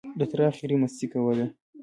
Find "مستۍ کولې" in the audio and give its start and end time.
0.81-1.45